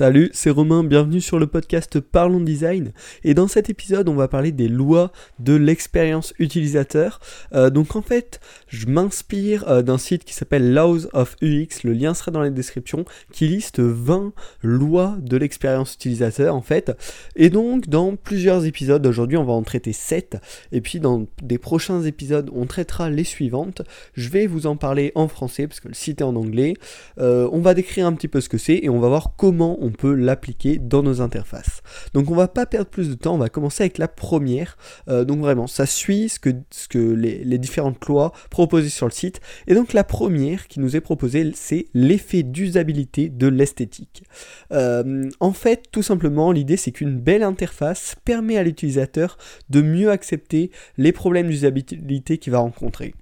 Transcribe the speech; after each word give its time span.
Salut, 0.00 0.30
c'est 0.32 0.48
Romain, 0.48 0.82
bienvenue 0.82 1.20
sur 1.20 1.38
le 1.38 1.46
podcast 1.46 2.00
Parlons 2.00 2.40
Design. 2.40 2.92
Et 3.22 3.34
dans 3.34 3.48
cet 3.48 3.68
épisode, 3.68 4.08
on 4.08 4.14
va 4.14 4.28
parler 4.28 4.50
des 4.50 4.66
lois 4.66 5.12
de 5.40 5.52
l'expérience 5.52 6.32
utilisateur. 6.38 7.20
Euh, 7.52 7.68
donc 7.68 7.94
en 7.96 8.00
fait, 8.00 8.40
je 8.68 8.86
m'inspire 8.86 9.68
euh, 9.68 9.82
d'un 9.82 9.98
site 9.98 10.24
qui 10.24 10.32
s'appelle 10.32 10.72
Laws 10.72 11.06
of 11.12 11.36
UX, 11.42 11.84
le 11.84 11.92
lien 11.92 12.14
sera 12.14 12.30
dans 12.30 12.40
la 12.40 12.48
description, 12.48 13.04
qui 13.30 13.46
liste 13.46 13.78
20 13.78 14.32
lois 14.62 15.18
de 15.20 15.36
l'expérience 15.36 15.96
utilisateur 15.96 16.54
en 16.54 16.62
fait. 16.62 16.92
Et 17.36 17.50
donc 17.50 17.90
dans 17.90 18.16
plusieurs 18.16 18.64
épisodes, 18.64 19.06
aujourd'hui 19.06 19.36
on 19.36 19.44
va 19.44 19.52
en 19.52 19.62
traiter 19.62 19.92
7, 19.92 20.38
et 20.72 20.80
puis 20.80 20.98
dans 20.98 21.26
des 21.42 21.58
prochains 21.58 22.04
épisodes 22.04 22.48
on 22.54 22.64
traitera 22.64 23.10
les 23.10 23.24
suivantes. 23.24 23.82
Je 24.14 24.30
vais 24.30 24.46
vous 24.46 24.66
en 24.66 24.76
parler 24.76 25.12
en 25.14 25.28
français 25.28 25.66
parce 25.66 25.80
que 25.80 25.88
le 25.88 25.94
site 25.94 26.22
est 26.22 26.24
en 26.24 26.36
anglais. 26.36 26.72
Euh, 27.18 27.50
on 27.52 27.60
va 27.60 27.74
décrire 27.74 28.06
un 28.06 28.14
petit 28.14 28.28
peu 28.28 28.40
ce 28.40 28.48
que 28.48 28.56
c'est 28.56 28.80
et 28.82 28.88
on 28.88 28.98
va 28.98 29.08
voir 29.08 29.34
comment 29.36 29.76
on 29.82 29.89
peut 29.92 30.14
l'appliquer 30.14 30.78
dans 30.78 31.02
nos 31.02 31.20
interfaces. 31.20 31.82
Donc 32.14 32.30
on 32.30 32.34
va 32.34 32.48
pas 32.48 32.66
perdre 32.66 32.90
plus 32.90 33.08
de 33.08 33.14
temps, 33.14 33.34
on 33.34 33.38
va 33.38 33.48
commencer 33.48 33.82
avec 33.82 33.98
la 33.98 34.08
première. 34.08 34.76
Euh, 35.08 35.24
donc 35.24 35.40
vraiment, 35.40 35.66
ça 35.66 35.86
suit 35.86 36.28
ce 36.28 36.38
que, 36.38 36.50
ce 36.70 36.88
que 36.88 36.98
les, 36.98 37.58
différentes 37.58 38.04
lois 38.06 38.32
proposées 38.50 38.88
sur 38.88 39.06
le 39.06 39.12
site. 39.12 39.40
Et 39.66 39.74
donc 39.74 39.92
la 39.92 40.04
première 40.04 40.68
qui 40.68 40.80
nous 40.80 40.96
est 40.96 41.00
proposée, 41.00 41.52
c'est 41.54 41.86
l'effet 41.94 42.42
d'usabilité 42.42 43.28
de 43.28 43.46
l'esthétique. 43.46 44.24
Euh, 44.72 45.28
en 45.40 45.52
fait, 45.52 45.84
tout 45.90 46.02
simplement, 46.02 46.52
l'idée 46.52 46.76
c'est 46.76 46.92
qu'une 46.92 47.18
belle 47.18 47.42
interface 47.42 48.16
permet 48.24 48.56
à 48.56 48.62
l'utilisateur 48.62 49.36
de 49.68 49.82
mieux 49.82 50.10
accepter 50.10 50.70
les 50.96 51.12
problèmes 51.12 51.48
d'usabilité 51.48 52.38
qu'il 52.38 52.52
va 52.52 52.58
rencontrer 52.58 53.14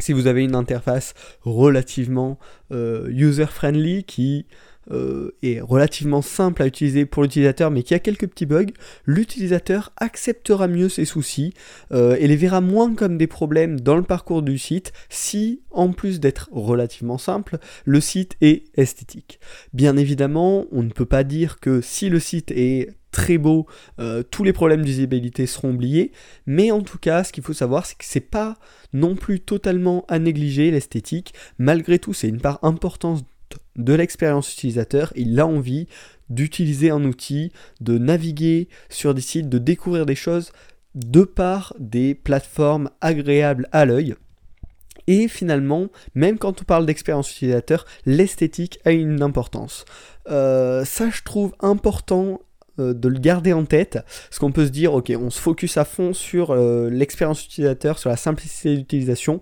si 0.00 0.12
vous 0.12 0.26
avez 0.26 0.44
une 0.44 0.54
interface 0.54 1.14
relativement 1.42 2.38
euh, 2.72 3.08
user-friendly 3.08 4.04
qui 4.04 4.46
euh, 4.90 5.34
est 5.42 5.60
relativement 5.60 6.22
simple 6.22 6.62
à 6.62 6.66
utiliser 6.66 7.06
pour 7.06 7.22
l'utilisateur 7.22 7.70
mais 7.70 7.82
qui 7.82 7.94
a 7.94 7.98
quelques 7.98 8.28
petits 8.28 8.46
bugs, 8.46 8.72
l'utilisateur 9.06 9.92
acceptera 9.96 10.68
mieux 10.68 10.88
ses 10.88 11.04
soucis 11.04 11.54
euh, 11.92 12.16
et 12.18 12.26
les 12.26 12.36
verra 12.36 12.60
moins 12.60 12.94
comme 12.94 13.18
des 13.18 13.26
problèmes 13.26 13.80
dans 13.80 13.96
le 13.96 14.02
parcours 14.02 14.42
du 14.42 14.58
site 14.58 14.92
si, 15.08 15.62
en 15.70 15.92
plus 15.92 16.20
d'être 16.20 16.48
relativement 16.52 17.18
simple, 17.18 17.58
le 17.84 18.00
site 18.00 18.36
est 18.40 18.64
esthétique. 18.76 19.40
Bien 19.72 19.96
évidemment, 19.96 20.66
on 20.72 20.82
ne 20.82 20.90
peut 20.90 21.06
pas 21.06 21.24
dire 21.24 21.60
que 21.60 21.80
si 21.80 22.08
le 22.08 22.20
site 22.20 22.50
est 22.50 22.90
très 23.10 23.38
beau, 23.38 23.66
euh, 23.98 24.22
tous 24.22 24.44
les 24.44 24.52
problèmes 24.52 24.84
d'usabilité 24.84 25.46
seront 25.46 25.70
oubliés, 25.70 26.12
mais 26.46 26.70
en 26.70 26.82
tout 26.82 26.98
cas, 26.98 27.24
ce 27.24 27.32
qu'il 27.32 27.42
faut 27.42 27.52
savoir, 27.52 27.86
c'est 27.86 27.96
que 27.96 28.04
c'est 28.04 28.20
pas 28.20 28.58
non 28.92 29.16
plus 29.16 29.40
totalement 29.40 30.04
à 30.08 30.18
négliger 30.18 30.70
l'esthétique. 30.70 31.34
Malgré 31.58 31.98
tout, 31.98 32.12
c'est 32.12 32.28
une 32.28 32.40
part 32.40 32.58
importante 32.62 33.24
de 33.76 33.92
l'expérience 33.92 34.52
utilisateur, 34.52 35.12
il 35.16 35.38
a 35.40 35.46
envie 35.46 35.86
d'utiliser 36.30 36.90
un 36.90 37.04
outil, 37.04 37.52
de 37.80 37.96
naviguer 37.96 38.68
sur 38.88 39.14
des 39.14 39.20
sites, 39.20 39.48
de 39.48 39.58
découvrir 39.58 40.06
des 40.06 40.14
choses 40.14 40.52
de 40.94 41.22
par 41.22 41.74
des 41.78 42.14
plateformes 42.14 42.90
agréables 43.00 43.68
à 43.72 43.84
l'œil. 43.84 44.14
Et 45.06 45.26
finalement, 45.26 45.88
même 46.14 46.38
quand 46.38 46.60
on 46.60 46.64
parle 46.64 46.84
d'expérience 46.84 47.30
utilisateur, 47.34 47.86
l'esthétique 48.04 48.78
a 48.84 48.90
une 48.90 49.22
importance. 49.22 49.86
Euh, 50.28 50.84
ça, 50.84 51.08
je 51.08 51.22
trouve 51.22 51.54
important 51.60 52.40
euh, 52.78 52.94
de 52.94 53.08
le 53.08 53.18
garder 53.18 53.52
en 53.52 53.64
tête, 53.64 53.98
parce 54.28 54.38
qu'on 54.38 54.52
peut 54.52 54.66
se 54.66 54.70
dire, 54.70 54.92
ok, 54.94 55.12
on 55.18 55.30
se 55.30 55.40
focus 55.40 55.76
à 55.76 55.84
fond 55.84 56.12
sur 56.12 56.50
euh, 56.50 56.88
l'expérience 56.90 57.44
utilisateur, 57.44 57.98
sur 57.98 58.10
la 58.10 58.16
simplicité 58.16 58.76
d'utilisation, 58.76 59.40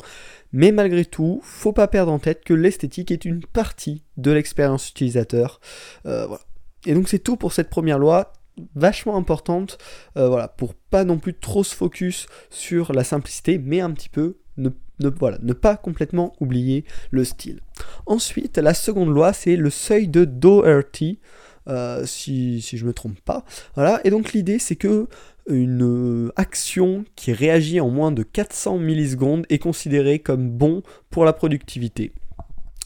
mais 0.52 0.72
malgré 0.72 1.04
tout, 1.04 1.40
faut 1.42 1.72
pas 1.72 1.88
perdre 1.88 2.12
en 2.12 2.18
tête 2.18 2.44
que 2.44 2.54
l'esthétique 2.54 3.10
est 3.10 3.24
une 3.24 3.44
partie 3.44 4.02
de 4.16 4.30
l'expérience 4.30 4.88
utilisateur. 4.88 5.60
Euh. 6.06 6.28
Et 6.86 6.94
donc 6.94 7.08
c'est 7.08 7.18
tout 7.18 7.36
pour 7.36 7.52
cette 7.52 7.68
première 7.68 7.98
loi, 7.98 8.32
vachement 8.74 9.16
importante, 9.16 9.76
voilà, 10.14 10.48
pour 10.48 10.74
pas 10.74 11.04
non 11.04 11.18
plus 11.18 11.34
trop 11.34 11.64
se 11.64 11.74
focus 11.74 12.26
sur 12.48 12.92
la 12.92 13.04
simplicité, 13.04 13.58
mais 13.58 13.80
un 13.80 13.90
petit 13.90 14.08
peu 14.08 14.36
ne, 14.56 14.70
ne 15.00 15.52
pas 15.52 15.76
complètement 15.76 16.34
oublier 16.40 16.84
le 17.10 17.24
style. 17.24 17.60
Ensuite, 18.06 18.58
la 18.58 18.74
seconde 18.74 19.10
loi, 19.10 19.32
c'est 19.32 19.56
le 19.56 19.70
seuil 19.70 20.08
de 20.08 20.24
Doherty. 20.24 21.18
Euh, 21.68 22.06
si, 22.06 22.60
si, 22.62 22.76
je 22.76 22.84
me 22.84 22.92
trompe 22.92 23.20
pas. 23.20 23.44
Voilà, 23.74 24.00
et 24.04 24.10
donc 24.10 24.32
l'idée 24.32 24.58
c'est 24.58 24.76
que 24.76 25.08
une 25.48 26.30
action 26.36 27.04
qui 27.14 27.32
réagit 27.32 27.80
en 27.80 27.88
moins 27.88 28.12
de 28.12 28.22
400 28.22 28.78
millisecondes 28.78 29.46
est 29.48 29.58
considérée 29.58 30.18
comme 30.18 30.48
bon 30.50 30.82
pour 31.10 31.24
la 31.24 31.32
productivité. 31.32 32.12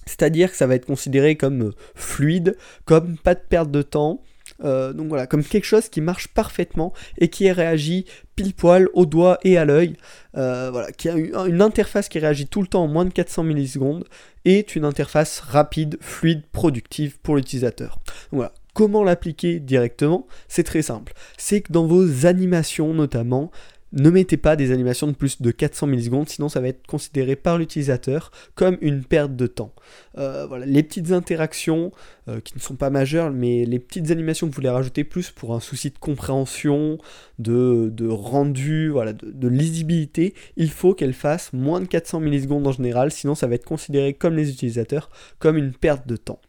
C'est-à-dire 0.07 0.51
que 0.51 0.57
ça 0.57 0.67
va 0.67 0.75
être 0.75 0.87
considéré 0.87 1.37
comme 1.37 1.73
fluide, 1.95 2.57
comme 2.85 3.17
pas 3.17 3.35
de 3.35 3.41
perte 3.41 3.71
de 3.71 3.83
temps, 3.83 4.23
euh, 4.65 4.93
donc 4.93 5.09
voilà, 5.09 5.27
comme 5.27 5.45
quelque 5.45 5.65
chose 5.65 5.89
qui 5.89 6.01
marche 6.01 6.29
parfaitement 6.29 6.93
et 7.19 7.29
qui 7.29 7.51
réagit 7.51 8.05
pile 8.37 8.55
poil 8.55 8.89
au 8.93 9.07
doigt 9.07 9.39
et 9.43 9.57
à 9.57 9.65
l'œil. 9.65 9.97
Euh, 10.37 10.71
voilà, 10.71 10.93
qui 10.93 11.09
a 11.09 11.15
une 11.15 11.63
interface 11.63 12.09
qui 12.09 12.19
réagit 12.19 12.47
tout 12.47 12.61
le 12.61 12.67
temps 12.67 12.85
en 12.85 12.89
moins 12.89 13.05
de 13.05 13.13
400 13.13 13.45
millisecondes 13.45 14.05
est 14.45 14.75
une 14.77 14.85
interface 14.85 15.41
rapide, 15.41 15.99
fluide, 16.01 16.43
productive 16.53 17.19
pour 17.21 17.37
l'utilisateur. 17.37 18.01
Voilà, 18.33 18.53
Comment 18.75 19.03
l'appliquer 19.03 19.61
directement 19.61 20.27
C'est 20.49 20.65
très 20.65 20.83
simple. 20.83 21.13
C'est 21.37 21.61
que 21.61 21.73
dans 21.73 21.87
vos 21.87 22.27
animations 22.27 22.95
notamment, 22.95 23.51
ne 23.93 24.11
mettez 24.11 24.37
pas 24.37 24.55
des 24.55 24.71
animations 24.71 25.09
de 25.09 25.13
plus 25.13 25.43
de 25.43 25.51
400 25.51 25.89
millisecondes, 25.89 26.29
sinon 26.29 26.49
ça 26.49 26.61
va 26.61 26.69
être 26.69 26.87
considéré 26.87 27.35
par 27.35 27.59
l'utilisateur 27.59 28.31
comme 28.55 28.79
une 28.81 29.05
perte 29.05 29.35
de 29.35 29.47
temps. 29.49 29.75
Euh, 30.17 30.47
voilà, 30.47 30.65
les 30.65 30.83
petites 30.83 31.11
interactions 31.11 31.91
euh, 32.29 32.41
qui 32.41 32.55
ne 32.55 32.61
sont 32.61 32.77
pas 32.77 32.91
majeures, 32.91 33.33
mais 33.33 33.65
les 33.65 33.81
petites 33.81 34.11
animations 34.13 34.47
que 34.47 34.53
vous 34.53 34.57
voulez 34.57 34.69
rajouter 34.69 35.03
plus 35.03 35.31
pour 35.31 35.55
un 35.55 35.61
souci 35.61 35.91
de 35.91 35.99
compréhension, 35.99 36.99
de, 37.41 38.09
rendu, 38.09 38.91
voilà, 38.91 39.13
de, 39.13 39.31
de, 39.31 39.49
lisibilité, 39.49 40.35
il 40.57 40.71
faut 40.71 40.95
qu'elles 40.95 41.15
fassent 41.15 41.53
moins 41.53 41.81
de 41.81 41.87
400 41.87 42.21
millisecondes 42.21 42.67
en 42.67 42.73
général, 42.73 43.11
sinon 43.11 43.35
ça 43.35 43.49
va 43.49 43.57
être 43.57 43.65
considéré 43.65 44.15
comme 44.15 44.37
les 44.37 44.51
utilisateurs 44.51 45.11
comme 45.41 45.57
une 45.57 45.73
perte 45.73 46.07
de 46.07 46.17
temps. 46.17 46.41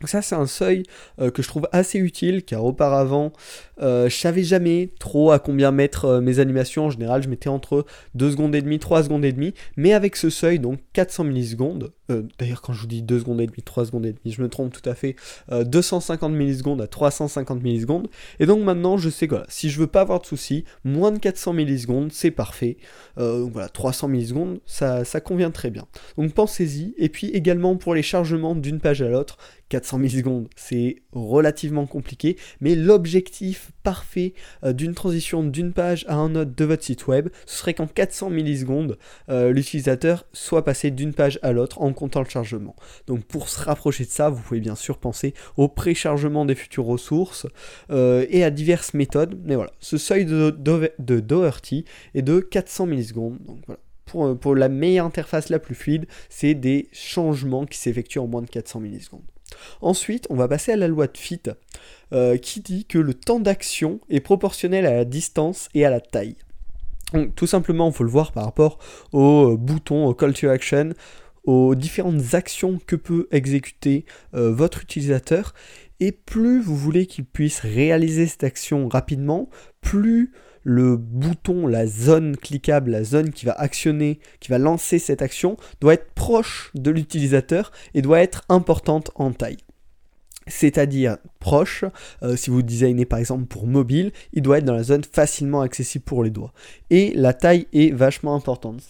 Donc 0.00 0.08
ça 0.08 0.22
c'est 0.22 0.34
un 0.34 0.46
seuil 0.46 0.84
euh, 1.20 1.30
que 1.30 1.42
je 1.42 1.48
trouve 1.48 1.68
assez 1.72 1.98
utile 1.98 2.44
car 2.44 2.64
auparavant 2.64 3.32
euh, 3.80 4.08
je 4.08 4.16
savais 4.16 4.42
jamais 4.42 4.90
trop 4.98 5.30
à 5.30 5.38
combien 5.38 5.70
mettre 5.70 6.04
euh, 6.04 6.20
mes 6.20 6.38
animations. 6.38 6.86
En 6.86 6.90
général 6.90 7.22
je 7.22 7.28
mettais 7.28 7.48
entre 7.48 7.84
2 8.14 8.30
secondes 8.30 8.54
et 8.54 8.62
demie, 8.62 8.78
3 8.78 9.04
secondes 9.04 9.24
et 9.24 9.32
demie. 9.32 9.54
Mais 9.76 9.92
avec 9.92 10.16
ce 10.16 10.30
seuil 10.30 10.58
donc 10.58 10.80
400 10.92 11.24
millisecondes, 11.24 11.92
d'ailleurs 12.38 12.62
quand 12.62 12.72
je 12.72 12.80
vous 12.80 12.86
dis 12.86 13.02
2 13.02 13.20
secondes 13.20 13.40
et 13.40 13.46
demie, 13.46 13.62
3 13.62 13.86
secondes 13.86 14.06
et 14.06 14.12
demie, 14.12 14.32
je 14.32 14.42
me 14.42 14.48
trompe 14.48 14.72
tout 14.72 14.88
à 14.88 14.94
fait, 14.94 15.16
250 15.50 16.32
millisecondes 16.32 16.80
à 16.80 16.86
350 16.86 17.62
millisecondes. 17.62 18.08
Et 18.40 18.46
donc 18.46 18.62
maintenant 18.62 18.96
je 18.96 19.10
sais 19.10 19.28
que 19.28 19.36
si 19.48 19.70
je 19.70 19.78
veux 19.78 19.86
pas 19.86 20.02
avoir 20.02 20.20
de 20.20 20.26
soucis, 20.26 20.64
moins 20.84 21.12
de 21.12 21.18
400 21.18 21.52
millisecondes 21.52 22.10
c'est 22.12 22.30
parfait. 22.30 22.76
donc 23.16 23.52
voilà, 23.52 23.68
300 23.68 24.08
millisecondes 24.08 24.60
ça, 24.66 25.04
ça 25.04 25.20
convient 25.20 25.50
très 25.50 25.70
bien. 25.70 25.86
Donc 26.16 26.32
pensez-y. 26.32 26.94
Et 26.98 27.08
puis 27.08 27.28
également 27.28 27.76
pour 27.76 27.94
les 27.94 28.02
chargements 28.02 28.54
d'une 28.54 28.80
page 28.80 29.02
à 29.02 29.08
l'autre, 29.08 29.38
400 29.68 29.98
millisecondes, 29.98 30.48
c'est 30.56 30.96
relativement 31.12 31.86
compliqué, 31.86 32.36
mais 32.60 32.74
l'objectif 32.74 33.70
parfait 33.82 34.32
euh, 34.64 34.72
d'une 34.72 34.94
transition 34.94 35.42
d'une 35.42 35.72
page 35.72 36.04
à 36.08 36.16
un 36.16 36.34
autre 36.34 36.52
de 36.54 36.64
votre 36.64 36.82
site 36.82 37.06
web, 37.06 37.28
ce 37.46 37.58
serait 37.58 37.74
qu'en 37.74 37.86
400 37.86 38.30
millisecondes, 38.30 38.98
euh, 39.28 39.52
l'utilisateur 39.52 40.26
soit 40.32 40.64
passé 40.64 40.90
d'une 40.90 41.12
page 41.12 41.38
à 41.42 41.52
l'autre 41.52 41.80
en 41.82 41.92
comptant 41.92 42.22
le 42.22 42.28
chargement. 42.28 42.76
Donc 43.06 43.24
pour 43.24 43.48
se 43.48 43.60
rapprocher 43.60 44.04
de 44.04 44.10
ça, 44.10 44.30
vous 44.30 44.42
pouvez 44.42 44.60
bien 44.60 44.76
sûr 44.76 44.98
penser 44.98 45.34
au 45.56 45.68
préchargement 45.68 46.44
des 46.44 46.54
futures 46.54 46.86
ressources 46.86 47.46
euh, 47.90 48.26
et 48.30 48.44
à 48.44 48.50
diverses 48.50 48.94
méthodes, 48.94 49.38
mais 49.44 49.54
voilà, 49.54 49.72
ce 49.80 49.98
seuil 49.98 50.24
de, 50.24 50.50
Doherty 50.98 51.84
est 52.14 52.22
de 52.22 52.40
400 52.40 52.86
millisecondes, 52.86 53.38
donc 53.46 53.58
voilà. 53.66 53.80
Pour, 54.06 54.38
pour, 54.38 54.54
la 54.54 54.70
meilleure 54.70 55.04
interface 55.04 55.50
la 55.50 55.58
plus 55.58 55.74
fluide, 55.74 56.06
c'est 56.30 56.54
des 56.54 56.88
changements 56.92 57.66
qui 57.66 57.76
s'effectuent 57.76 58.20
en 58.20 58.26
moins 58.26 58.40
de 58.40 58.48
400 58.48 58.80
millisecondes. 58.80 59.20
Ensuite, 59.80 60.26
on 60.30 60.34
va 60.34 60.48
passer 60.48 60.72
à 60.72 60.76
la 60.76 60.88
loi 60.88 61.06
de 61.06 61.16
Fit, 61.16 61.42
euh, 62.12 62.36
qui 62.36 62.60
dit 62.60 62.84
que 62.84 62.98
le 62.98 63.14
temps 63.14 63.40
d'action 63.40 64.00
est 64.08 64.20
proportionnel 64.20 64.86
à 64.86 64.94
la 64.94 65.04
distance 65.04 65.68
et 65.74 65.84
à 65.84 65.90
la 65.90 66.00
taille. 66.00 66.36
Tout 67.36 67.46
simplement, 67.46 67.88
il 67.88 67.94
faut 67.94 68.04
le 68.04 68.10
voir 68.10 68.32
par 68.32 68.44
rapport 68.44 68.78
au 69.12 69.52
euh, 69.52 69.56
bouton, 69.56 70.06
au 70.06 70.14
call 70.14 70.34
to 70.34 70.48
action, 70.48 70.92
aux 71.44 71.74
différentes 71.74 72.34
actions 72.34 72.78
que 72.86 72.96
peut 72.96 73.26
exécuter 73.30 74.04
euh, 74.34 74.52
votre 74.52 74.82
utilisateur. 74.82 75.54
Et 76.00 76.12
plus 76.12 76.60
vous 76.60 76.76
voulez 76.76 77.06
qu'il 77.06 77.24
puisse 77.24 77.60
réaliser 77.60 78.26
cette 78.26 78.44
action 78.44 78.88
rapidement, 78.88 79.48
plus 79.80 80.32
le 80.68 80.98
bouton, 80.98 81.66
la 81.66 81.86
zone 81.86 82.36
cliquable, 82.36 82.90
la 82.90 83.02
zone 83.02 83.30
qui 83.30 83.46
va 83.46 83.52
actionner, 83.52 84.20
qui 84.38 84.50
va 84.50 84.58
lancer 84.58 84.98
cette 84.98 85.22
action, 85.22 85.56
doit 85.80 85.94
être 85.94 86.12
proche 86.12 86.70
de 86.74 86.90
l'utilisateur 86.90 87.72
et 87.94 88.02
doit 88.02 88.20
être 88.20 88.44
importante 88.50 89.10
en 89.14 89.32
taille. 89.32 89.56
C'est-à-dire 90.46 91.16
proche, 91.40 91.84
euh, 92.22 92.36
si 92.36 92.50
vous 92.50 92.62
designez 92.62 93.06
par 93.06 93.18
exemple 93.18 93.46
pour 93.46 93.66
mobile, 93.66 94.12
il 94.34 94.42
doit 94.42 94.58
être 94.58 94.66
dans 94.66 94.74
la 94.74 94.82
zone 94.82 95.04
facilement 95.10 95.62
accessible 95.62 96.04
pour 96.04 96.22
les 96.22 96.30
doigts. 96.30 96.52
Et 96.90 97.14
la 97.14 97.32
taille 97.32 97.66
est 97.72 97.90
vachement 97.90 98.34
importante. 98.34 98.82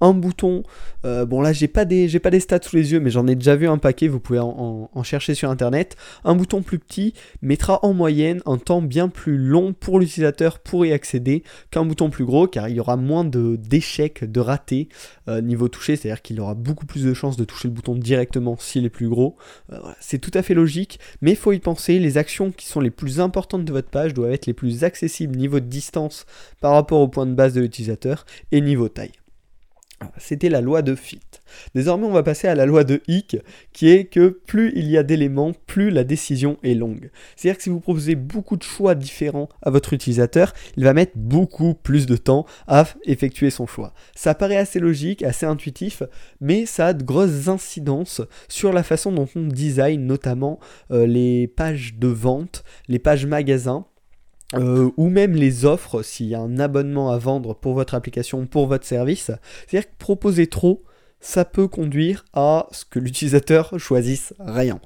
Un 0.00 0.12
bouton. 0.12 0.62
Euh, 1.04 1.24
bon 1.24 1.40
là 1.40 1.52
j'ai 1.52 1.68
pas 1.68 1.84
des 1.84 2.18
pas 2.18 2.30
des 2.30 2.40
stats 2.40 2.60
sous 2.62 2.76
les 2.76 2.92
yeux, 2.92 3.00
mais 3.00 3.10
j'en 3.10 3.26
ai 3.26 3.34
déjà 3.34 3.56
vu 3.56 3.68
un 3.68 3.78
paquet. 3.78 4.08
Vous 4.08 4.20
pouvez 4.20 4.38
en, 4.38 4.88
chercher 5.02 5.34
sur 5.34 5.50
internet. 5.50 5.96
Un 6.24 6.34
bouton 6.34 6.62
plus 6.62 6.78
petit 6.78 7.14
mettra 7.40 7.84
en 7.84 7.94
moyenne 7.94 8.42
un 8.46 8.58
temps 8.58 8.82
bien 8.82 9.08
plus 9.08 9.38
long 9.38 9.72
pour 9.72 10.00
l'utilisateur 10.00 10.58
pour 10.58 10.84
y 10.84 10.92
accéder 10.92 11.42
qu'un 11.70 11.84
bouton 11.84 12.10
plus 12.10 12.24
gros, 12.24 12.46
car 12.46 12.68
il 12.68 12.76
y 12.76 12.80
aura 12.80 12.96
moins 12.96 13.24
de 13.24 13.56
d'échecs, 13.56 14.24
de 14.24 14.40
ratés 14.40 14.88
euh, 15.28 15.40
niveau 15.40 15.68
toucher, 15.68 15.96
c'est-à-dire 15.96 16.22
qu'il 16.22 16.40
aura 16.40 16.54
beaucoup 16.54 16.86
plus 16.86 17.04
de 17.04 17.14
chances 17.14 17.36
de 17.36 17.44
toucher 17.44 17.68
le 17.68 17.74
bouton 17.74 17.94
directement 17.94 18.56
s'il 18.58 18.84
est 18.84 18.90
plus 18.90 19.08
gros. 19.08 19.36
Euh, 19.72 19.78
c'est 20.00 20.18
tout 20.18 20.30
à 20.34 20.42
fait 20.42 20.54
logique, 20.54 20.98
mais 21.20 21.32
il 21.32 21.36
faut 21.36 21.52
y 21.52 21.58
penser. 21.58 21.98
Les 21.98 22.18
actions 22.18 22.50
qui 22.50 22.66
sont 22.66 22.80
les 22.80 22.90
plus 22.90 23.20
importantes 23.20 23.64
de 23.64 23.72
votre 23.72 23.88
page 23.88 24.14
doivent 24.14 24.32
être 24.32 24.46
les 24.46 24.54
plus 24.54 24.84
accessibles 24.84 25.36
niveau 25.36 25.60
de 25.60 25.66
distance 25.66 26.26
par 26.60 26.72
rapport 26.72 27.00
au 27.00 27.08
point 27.08 27.26
de 27.26 27.34
base 27.34 27.54
de 27.54 27.60
l'utilisateur 27.60 28.26
et 28.52 28.60
niveau 28.60 28.88
taille. 28.88 29.12
C'était 30.16 30.48
la 30.48 30.60
loi 30.60 30.82
de 30.82 30.94
Fit. 30.94 31.20
Désormais, 31.74 32.06
on 32.06 32.12
va 32.12 32.22
passer 32.22 32.46
à 32.48 32.54
la 32.54 32.66
loi 32.66 32.84
de 32.84 33.00
Hick, 33.08 33.36
qui 33.72 33.88
est 33.88 34.04
que 34.04 34.28
plus 34.28 34.72
il 34.76 34.88
y 34.88 34.96
a 34.96 35.02
d'éléments, 35.02 35.52
plus 35.66 35.90
la 35.90 36.04
décision 36.04 36.58
est 36.62 36.74
longue. 36.74 37.10
C'est-à-dire 37.36 37.56
que 37.56 37.62
si 37.62 37.70
vous 37.70 37.80
proposez 37.80 38.14
beaucoup 38.14 38.56
de 38.56 38.62
choix 38.62 38.94
différents 38.94 39.48
à 39.62 39.70
votre 39.70 39.92
utilisateur, 39.92 40.52
il 40.76 40.84
va 40.84 40.92
mettre 40.92 41.12
beaucoup 41.16 41.74
plus 41.74 42.06
de 42.06 42.16
temps 42.16 42.46
à 42.66 42.84
effectuer 43.04 43.50
son 43.50 43.66
choix. 43.66 43.92
Ça 44.14 44.34
paraît 44.34 44.56
assez 44.56 44.78
logique, 44.78 45.22
assez 45.22 45.46
intuitif, 45.46 46.02
mais 46.40 46.66
ça 46.66 46.88
a 46.88 46.92
de 46.92 47.02
grosses 47.02 47.48
incidences 47.48 48.20
sur 48.48 48.72
la 48.72 48.82
façon 48.82 49.12
dont 49.12 49.28
on 49.34 49.46
design 49.46 50.06
notamment 50.06 50.60
euh, 50.90 51.06
les 51.06 51.48
pages 51.48 51.94
de 51.98 52.08
vente, 52.08 52.64
les 52.88 52.98
pages 52.98 53.26
magasins 53.26 53.86
euh, 54.54 54.90
ou 54.96 55.08
même 55.08 55.34
les 55.34 55.64
offres 55.64 56.02
s'il 56.02 56.26
y 56.26 56.34
a 56.34 56.40
un 56.40 56.58
abonnement 56.58 57.10
à 57.10 57.18
vendre 57.18 57.54
pour 57.54 57.74
votre 57.74 57.94
application, 57.94 58.46
pour 58.46 58.66
votre 58.66 58.86
service. 58.86 59.30
C'est-à-dire 59.66 59.90
que 59.90 59.96
proposer 59.98 60.46
trop, 60.46 60.82
ça 61.20 61.44
peut 61.44 61.68
conduire 61.68 62.24
à 62.32 62.66
ce 62.70 62.84
que 62.84 62.98
l'utilisateur 62.98 63.74
choisisse 63.78 64.34
rien. 64.38 64.80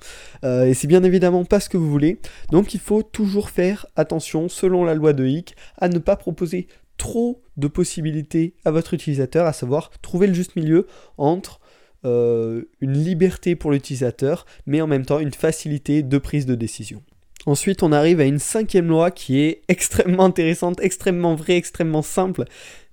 Euh, 0.44 0.64
et 0.64 0.74
c'est 0.74 0.88
bien 0.88 1.04
évidemment 1.04 1.44
pas 1.44 1.60
ce 1.60 1.68
que 1.68 1.76
vous 1.76 1.90
voulez. 1.90 2.18
Donc 2.50 2.74
il 2.74 2.80
faut 2.80 3.02
toujours 3.02 3.50
faire 3.50 3.86
attention, 3.96 4.48
selon 4.48 4.84
la 4.84 4.94
loi 4.94 5.12
de 5.12 5.26
Hick, 5.26 5.56
à 5.78 5.88
ne 5.88 5.98
pas 5.98 6.16
proposer 6.16 6.66
trop 6.96 7.42
de 7.56 7.68
possibilités 7.68 8.54
à 8.64 8.70
votre 8.70 8.94
utilisateur, 8.94 9.46
à 9.46 9.52
savoir 9.52 9.90
trouver 10.02 10.26
le 10.26 10.34
juste 10.34 10.56
milieu 10.56 10.86
entre 11.18 11.60
euh, 12.04 12.64
une 12.80 12.94
liberté 12.94 13.54
pour 13.54 13.70
l'utilisateur, 13.70 14.46
mais 14.66 14.80
en 14.80 14.86
même 14.86 15.06
temps 15.06 15.20
une 15.20 15.32
facilité 15.32 16.02
de 16.02 16.18
prise 16.18 16.46
de 16.46 16.54
décision. 16.54 17.02
Ensuite, 17.44 17.82
on 17.82 17.90
arrive 17.90 18.20
à 18.20 18.24
une 18.24 18.38
cinquième 18.38 18.86
loi 18.86 19.10
qui 19.10 19.40
est 19.40 19.62
extrêmement 19.68 20.24
intéressante, 20.24 20.78
extrêmement 20.80 21.34
vraie, 21.34 21.56
extrêmement 21.56 22.02
simple, 22.02 22.44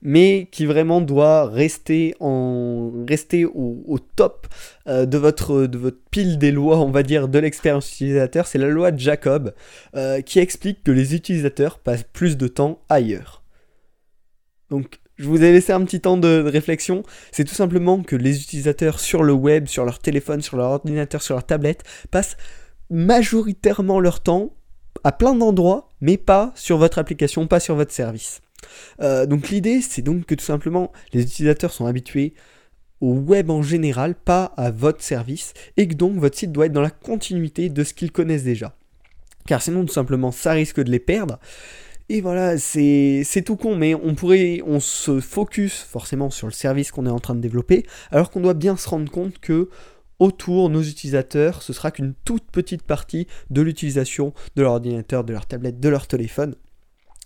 mais 0.02 0.48
qui 0.52 0.66
vraiment 0.66 1.02
doit 1.02 1.48
rester, 1.48 2.16
en, 2.20 2.92
rester 3.08 3.46
au, 3.46 4.00
top 4.16 4.48
euh, 4.88 5.06
de, 5.06 5.18
votre, 5.18 5.68
de 5.68 6.00
pile 6.10 6.40
des 6.40 6.52
lois, 6.52 6.80
on 6.80 6.90
va 6.90 7.04
dire, 7.04 7.28
de 7.28 7.38
l'expérience 7.38 7.92
utilisateur. 7.94 8.48
C'est 8.48 8.58
la 8.58 8.70
loi 8.70 8.92
de 8.92 9.00
Jacob 9.00 9.54
euh, 9.96 10.22
qui 10.22 10.40
explique 10.40 10.84
que 10.84 10.92
les 10.92 11.14
utilisateurs 11.14 11.78
passent 11.78 12.06
plus 12.12 12.36
de 12.36 12.48
temps 12.48 12.82
ailleurs. 12.90 13.44
Donc, 14.72 15.00
je 15.18 15.28
vous 15.28 15.44
ai 15.44 15.52
laissé 15.52 15.74
un 15.74 15.84
petit 15.84 16.00
temps 16.00 16.18
de 16.18 16.42
réflexion. 16.42 17.04
C'est 17.32 17.44
tout 17.44 17.54
simplement 17.54 18.02
que 18.02 18.16
les 18.16 18.42
utilisateurs 18.42 19.00
sur 19.00 19.22
le 19.22 19.34
web, 19.34 19.68
sur 19.68 19.86
leur 19.86 20.00
téléphone, 20.00 20.42
sur 20.42 20.58
leur 20.58 20.72
ordinateur, 20.72 21.22
sur 21.22 21.36
leur 21.36 21.46
tablette, 21.46 21.84
passent 22.10 22.38
majoritairement 22.90 24.00
leur 24.00 24.22
temps 24.22 24.54
à 25.04 25.12
plein 25.12 25.36
d'endroits, 25.36 25.90
mais 26.02 26.18
pas 26.18 26.52
sur 26.56 26.78
votre 26.78 26.98
application, 26.98 27.48
pas 27.48 27.60
sur 27.60 27.76
votre 27.76 27.92
service. 27.92 28.42
Euh, 29.02 29.26
donc 29.26 29.50
l'idée, 29.50 29.82
c'est 29.82 30.02
donc 30.02 30.26
que 30.26 30.36
tout 30.36 30.46
simplement, 30.46 30.92
les 31.14 31.24
utilisateurs 31.24 31.72
sont 31.72 31.86
habitués 31.86 32.34
au 33.02 33.14
web 33.14 33.50
en 33.50 33.62
général, 33.62 34.16
pas 34.16 34.46
à 34.58 34.72
votre 34.72 35.02
service, 35.02 35.54
et 35.78 35.88
que 35.88 35.94
donc 35.94 36.18
votre 36.18 36.38
site 36.38 36.52
doit 36.52 36.66
être 36.66 36.74
dans 36.74 36.82
la 36.82 36.90
continuité 36.90 37.70
de 37.70 37.84
ce 37.84 37.94
qu'ils 37.94 38.12
connaissent 38.12 38.44
déjà. 38.44 38.76
Car 39.48 39.62
sinon, 39.62 39.86
tout 39.86 39.94
simplement, 39.94 40.32
ça 40.32 40.52
risque 40.52 40.82
de 40.82 40.92
les 40.92 41.00
perdre. 41.00 41.40
Et 42.10 42.22
voilà, 42.22 42.58
c'est 42.58 43.44
tout 43.46 43.56
con, 43.56 43.76
mais 43.76 43.94
on 43.94 44.16
pourrait, 44.16 44.62
on 44.66 44.80
se 44.80 45.20
focus 45.20 45.80
forcément 45.80 46.30
sur 46.30 46.48
le 46.48 46.54
service 46.54 46.92
qu'on 46.92 47.06
est 47.06 47.12
en 47.12 47.20
train 47.20 47.36
de 47.36 47.40
développer, 47.40 47.86
alors 48.12 48.32
qu'on 48.32 48.42
doit 48.42 48.56
bien 48.56 48.76
se 48.76 48.90
rendre 48.90 49.12
compte 49.12 49.40
que 49.40 49.70
autour, 50.20 50.70
nos 50.70 50.82
utilisateurs, 50.82 51.62
ce 51.62 51.74
sera 51.74 51.92
qu'une 51.92 52.14
toute 52.26 52.52
petite 52.52 52.84
partie 52.84 53.28
de 53.50 53.62
l'utilisation 53.62 54.34
de 54.56 54.62
leur 54.62 54.74
ordinateur, 54.74 55.24
de 55.24 55.34
leur 55.34 55.46
tablette, 55.46 55.80
de 55.80 55.90
leur 55.90 56.08
téléphone. 56.08 56.56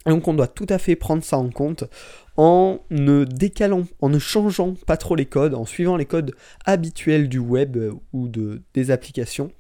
Et 0.06 0.10
donc 0.10 0.28
on 0.28 0.34
doit 0.34 0.48
tout 0.48 0.68
à 0.70 0.78
fait 0.78 0.96
prendre 0.96 1.24
ça 1.24 1.38
en 1.38 1.50
compte 1.50 1.86
en 2.36 2.80
ne 2.90 3.26
décalant, 3.26 3.84
en 4.02 4.10
ne 4.10 4.18
changeant 4.18 4.74
pas 4.88 4.98
trop 4.98 5.16
les 5.16 5.26
codes, 5.26 5.54
en 5.54 5.66
suivant 5.66 5.98
les 5.98 6.06
codes 6.06 6.34
habituels 6.66 7.30
du 7.30 7.38
web 7.38 7.78
euh, 7.78 7.94
ou 8.12 8.28
de, 8.28 8.64
des 8.74 8.90
applications. 8.90 9.52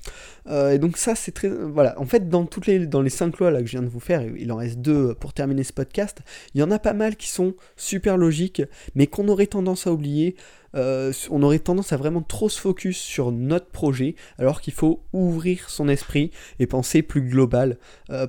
Euh, 0.48 0.72
et 0.72 0.80
donc 0.80 0.98
ça 0.98 1.14
c'est 1.16 1.32
très... 1.32 1.50
Voilà, 1.50 2.00
en 2.00 2.06
fait 2.06 2.30
dans, 2.30 2.46
toutes 2.46 2.66
les, 2.66 2.88
dans 2.88 3.02
les 3.02 3.12
5 3.12 3.38
lois 3.38 3.52
là, 3.52 3.62
que 3.62 3.68
je 3.68 3.72
viens 3.72 3.84
de 3.84 3.90
vous 3.90 4.00
faire, 4.00 4.24
il 4.24 4.52
en 4.52 4.58
reste 4.58 4.80
deux 4.80 5.14
pour 5.14 5.34
terminer 5.34 5.64
ce 5.64 5.72
podcast, 5.72 6.20
il 6.56 6.62
y 6.62 6.64
en 6.64 6.72
a 6.72 6.80
pas 6.80 6.94
mal 6.94 7.16
qui 7.16 7.30
sont 7.30 7.54
super 7.78 8.18
logiques, 8.18 8.64
mais 8.96 9.08
qu'on 9.08 9.28
aurait 9.28 9.48
tendance 9.48 9.88
à 9.88 9.92
oublier. 9.94 10.36
Euh, 10.76 11.14
on 11.30 11.44
aurait 11.44 11.60
tendance 11.60 11.94
à 11.94 11.98
vraiment 11.98 12.22
trop 12.22 12.50
se 12.50 12.60
focus 12.60 12.98
sur 12.98 13.32
notre 13.32 13.68
projet, 13.68 14.16
alors 14.38 14.62
qu'il 14.62 14.74
faut 14.74 15.04
ouvrir 15.14 15.70
son 15.70 15.88
esprit 15.88 16.32
et 16.60 16.68
penser 16.68 17.02
plus 17.02 17.22
global, 17.22 17.78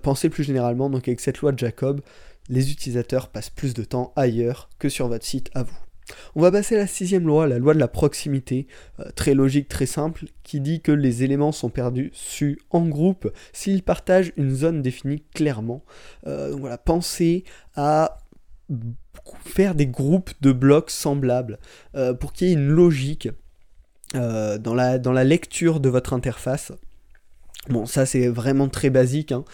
penser 0.02 0.28
plus 0.28 0.44
généralement. 0.44 0.90
Donc 0.90 1.08
avec 1.08 1.20
cette 1.20 1.38
loi 1.38 1.52
de 1.52 1.58
Jacob, 1.58 2.00
les 2.48 2.70
utilisateurs 2.70 3.28
passent 3.28 3.50
plus 3.50 3.74
de 3.74 3.84
temps 3.84 4.12
ailleurs 4.16 4.68
que 4.78 4.88
sur 4.88 5.08
votre 5.08 5.24
site 5.24 5.50
à 5.54 5.62
vous. 5.62 5.76
On 6.34 6.42
va 6.42 6.52
passer 6.52 6.74
à 6.74 6.78
la 6.78 6.86
sixième 6.86 7.26
loi, 7.26 7.46
la 7.46 7.58
loi 7.58 7.74
de 7.74 7.78
la 7.78 7.88
proximité, 7.88 8.66
euh, 9.00 9.10
très 9.14 9.34
logique, 9.34 9.68
très 9.68 9.86
simple, 9.86 10.26
qui 10.42 10.60
dit 10.60 10.80
que 10.80 10.92
les 10.92 11.22
éléments 11.22 11.52
sont 11.52 11.70
perdus 11.70 12.10
su 12.12 12.60
en 12.70 12.86
groupe 12.86 13.32
s'ils 13.52 13.82
partagent 13.82 14.32
une 14.36 14.54
zone 14.54 14.82
définie 14.82 15.22
clairement. 15.34 15.82
Euh, 16.26 16.50
donc 16.50 16.60
voilà, 16.60 16.78
pensez 16.78 17.44
à 17.74 18.18
faire 19.44 19.74
des 19.74 19.86
groupes 19.86 20.30
de 20.40 20.52
blocs 20.52 20.90
semblables 20.90 21.58
euh, 21.94 22.14
pour 22.14 22.32
qu'il 22.32 22.48
y 22.48 22.50
ait 22.50 22.54
une 22.54 22.68
logique 22.68 23.28
dans, 24.14 24.74
la, 24.74 24.98
dans 24.98 25.10
la 25.10 25.24
lecture 25.24 25.80
de 25.80 25.88
votre 25.88 26.12
interface. 26.12 26.70
Bon, 27.68 27.84
ça 27.84 28.06
c'est 28.06 28.28
vraiment 28.28 28.68
très 28.68 28.88
basique, 28.88 29.32
hein. 29.32 29.44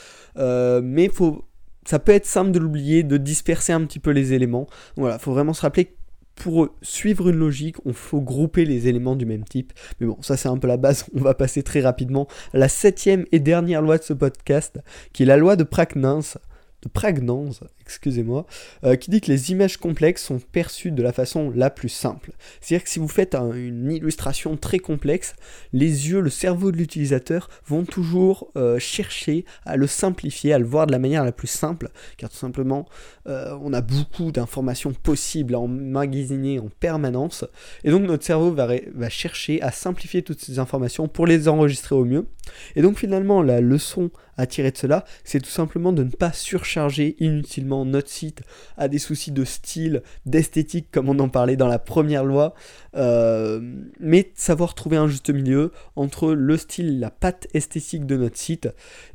mais 0.82 1.04
il 1.04 1.10
faut 1.10 1.46
ça 1.86 1.98
peut 1.98 2.12
être 2.12 2.26
simple 2.26 2.50
de 2.50 2.58
l'oublier, 2.58 3.02
de 3.02 3.16
disperser 3.16 3.72
un 3.72 3.84
petit 3.86 3.98
peu 3.98 4.10
les 4.10 4.32
éléments. 4.32 4.66
Voilà, 4.96 5.18
faut 5.18 5.32
vraiment 5.32 5.54
se 5.54 5.62
rappeler 5.62 5.86
que 5.86 5.94
pour 6.36 6.68
suivre 6.82 7.28
une 7.28 7.36
logique, 7.36 7.76
on 7.84 7.92
faut 7.92 8.20
grouper 8.20 8.64
les 8.64 8.88
éléments 8.88 9.16
du 9.16 9.26
même 9.26 9.44
type. 9.44 9.72
Mais 10.00 10.06
bon, 10.06 10.16
ça 10.22 10.36
c'est 10.36 10.48
un 10.48 10.56
peu 10.56 10.68
la 10.68 10.76
base. 10.76 11.04
On 11.14 11.20
va 11.20 11.34
passer 11.34 11.62
très 11.62 11.80
rapidement 11.80 12.28
à 12.54 12.58
la 12.58 12.68
septième 12.68 13.26
et 13.32 13.40
dernière 13.40 13.82
loi 13.82 13.98
de 13.98 14.02
ce 14.02 14.12
podcast, 14.12 14.78
qui 15.12 15.24
est 15.24 15.26
la 15.26 15.36
loi 15.36 15.56
de 15.56 15.64
Pragnance 15.64 16.38
de 16.82 16.88
Pragnanz, 16.88 17.60
excusez-moi, 17.90 18.46
euh, 18.84 18.96
qui 18.96 19.10
dit 19.10 19.20
que 19.20 19.30
les 19.30 19.50
images 19.50 19.76
complexes 19.76 20.24
sont 20.24 20.38
perçues 20.38 20.92
de 20.92 21.02
la 21.02 21.12
façon 21.12 21.52
la 21.54 21.70
plus 21.70 21.88
simple. 21.88 22.32
C'est-à-dire 22.60 22.84
que 22.84 22.90
si 22.90 22.98
vous 22.98 23.08
faites 23.08 23.34
une 23.34 23.90
illustration 23.90 24.56
très 24.56 24.78
complexe, 24.78 25.34
les 25.72 26.08
yeux, 26.08 26.20
le 26.20 26.30
cerveau 26.30 26.70
de 26.70 26.76
l'utilisateur 26.76 27.50
vont 27.66 27.84
toujours 27.84 28.50
euh, 28.56 28.78
chercher 28.78 29.44
à 29.66 29.76
le 29.76 29.86
simplifier, 29.86 30.52
à 30.52 30.58
le 30.58 30.64
voir 30.64 30.86
de 30.86 30.92
la 30.92 30.98
manière 30.98 31.24
la 31.24 31.32
plus 31.32 31.48
simple, 31.48 31.90
car 32.16 32.30
tout 32.30 32.36
simplement, 32.36 32.86
euh, 33.26 33.56
on 33.60 33.72
a 33.72 33.80
beaucoup 33.80 34.30
d'informations 34.30 34.92
possibles 34.92 35.54
à 35.54 35.58
emmagasiner 35.58 36.58
en 36.58 36.68
permanence, 36.80 37.44
et 37.84 37.90
donc 37.90 38.02
notre 38.02 38.24
cerveau 38.24 38.52
va, 38.52 38.68
va 38.94 39.08
chercher 39.08 39.60
à 39.62 39.72
simplifier 39.72 40.22
toutes 40.22 40.40
ces 40.40 40.58
informations 40.58 41.08
pour 41.08 41.26
les 41.26 41.48
enregistrer 41.48 41.94
au 41.94 42.04
mieux. 42.04 42.26
Et 42.76 42.82
donc 42.82 42.98
finalement, 42.98 43.42
la 43.42 43.60
leçon 43.60 44.10
à 44.36 44.46
tirer 44.46 44.70
de 44.70 44.76
cela, 44.76 45.04
c'est 45.22 45.40
tout 45.40 45.50
simplement 45.50 45.92
de 45.92 46.02
ne 46.02 46.10
pas 46.10 46.32
surcharger 46.32 47.16
inutilement 47.20 47.79
notre 47.84 48.08
site 48.08 48.42
à 48.76 48.88
des 48.88 48.98
soucis 48.98 49.32
de 49.32 49.44
style, 49.44 50.02
d'esthétique, 50.26 50.88
comme 50.90 51.08
on 51.08 51.18
en 51.18 51.28
parlait 51.28 51.56
dans 51.56 51.68
la 51.68 51.78
première 51.78 52.24
loi, 52.24 52.54
euh, 52.96 53.60
mais 53.98 54.30
savoir 54.34 54.74
trouver 54.74 54.96
un 54.96 55.08
juste 55.08 55.30
milieu 55.30 55.72
entre 55.96 56.32
le 56.32 56.56
style, 56.56 57.00
la 57.00 57.10
patte 57.10 57.46
esthétique 57.54 58.06
de 58.06 58.16
notre 58.16 58.36
site 58.36 58.68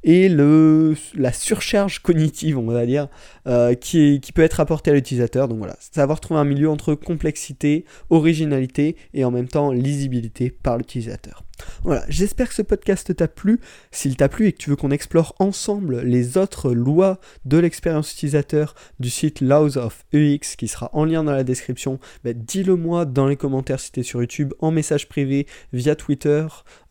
et 0.04 0.30
le, 0.30 0.96
la 1.16 1.34
surcharge 1.34 2.00
cognitive, 2.00 2.58
on 2.58 2.66
va 2.66 2.86
dire, 2.86 3.08
euh, 3.48 3.74
qui, 3.74 4.20
qui 4.22 4.32
peut 4.32 4.44
être 4.44 4.60
apportée 4.60 4.92
à 4.92 4.94
l'utilisateur. 4.94 5.48
Donc 5.48 5.58
voilà, 5.58 5.76
savoir 5.80 6.20
trouver 6.20 6.40
un 6.40 6.46
milieu 6.46 6.70
entre 6.70 6.96
complexité, 6.96 7.86
originalité 8.10 8.96
et 9.14 9.26
en 9.26 9.32
même 9.32 9.48
temps 9.48 9.72
lisibilité 9.72 10.50
par 10.50 10.78
l'utilisateur. 10.78 11.44
Voilà, 11.84 12.04
j'espère 12.10 12.50
que 12.50 12.56
ce 12.56 12.62
podcast 12.62 13.16
t'a 13.16 13.28
plu. 13.28 13.60
S'il 13.92 14.16
t'a 14.16 14.30
plu 14.30 14.48
et 14.48 14.54
que 14.54 14.58
tu 14.58 14.70
veux 14.70 14.76
qu'on 14.76 14.92
explore 14.92 15.36
ensemble 15.40 16.02
les 16.02 16.38
autres 16.38 16.72
lois 16.72 17.20
de 17.46 17.58
l'expérience 17.58 18.12
utilisateur 18.12 18.76
du 19.00 19.10
site 19.10 19.42
Laws 19.42 19.78
of 19.78 20.06
UX 20.14 20.56
qui 20.58 20.68
sera 20.68 20.90
en 20.94 21.06
lien 21.06 21.24
dans 21.24 21.32
la 21.32 21.44
description, 21.44 22.00
bah, 22.24 22.34
dis-le 22.34 22.76
moi 22.76 23.06
dans 23.06 23.28
les 23.28 23.36
commentaires 23.36 23.80
si 23.80 23.92
tu 23.92 24.00
es 24.02 24.04
sur 24.04 24.22
YouTube, 24.22 24.54
en 24.60 24.72
message 24.72 25.08
privé, 25.08 25.48
via 25.74 25.96
Twitter. 25.96 26.46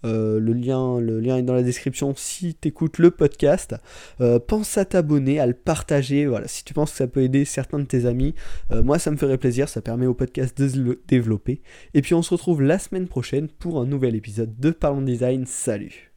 Euh, 0.04 0.38
le, 0.38 0.52
lien, 0.52 1.00
le 1.00 1.18
lien 1.18 1.38
est 1.38 1.42
dans 1.42 1.54
la 1.54 1.62
description 1.62 2.14
si 2.16 2.54
tu 2.54 2.68
écoutes 2.68 2.98
le 2.98 3.10
podcast. 3.10 3.74
Euh, 4.20 4.38
pense 4.38 4.76
à 4.76 4.84
t'abonner, 4.84 5.40
à 5.40 5.46
le 5.46 5.54
partager. 5.54 6.26
Voilà, 6.26 6.46
si 6.46 6.64
tu 6.64 6.74
penses 6.74 6.90
que 6.92 6.98
ça 6.98 7.06
peut 7.06 7.22
aider 7.22 7.44
certains 7.44 7.78
de 7.78 7.84
tes 7.84 8.06
amis, 8.06 8.34
euh, 8.70 8.82
moi 8.82 8.98
ça 8.98 9.10
me 9.10 9.16
ferait 9.16 9.38
plaisir, 9.38 9.68
ça 9.68 9.80
permet 9.80 10.06
au 10.06 10.14
podcast 10.14 10.56
de 10.58 10.68
se 10.68 10.98
développer. 11.08 11.62
Et 11.94 12.02
puis 12.02 12.14
on 12.14 12.22
se 12.22 12.30
retrouve 12.30 12.62
la 12.62 12.78
semaine 12.78 13.08
prochaine 13.08 13.48
pour 13.48 13.80
un 13.80 13.86
nouvel 13.86 14.14
épisode 14.14 14.53
de 14.58 14.70
Parlons 14.70 15.02
Design. 15.02 15.44
Salut 15.46 16.13